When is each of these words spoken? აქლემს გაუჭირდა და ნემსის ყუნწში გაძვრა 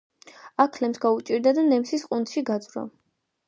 აქლემს 0.65 1.01
გაუჭირდა 1.03 1.55
და 1.59 1.67
ნემსის 1.69 2.09
ყუნწში 2.11 2.47
გაძვრა 2.51 2.89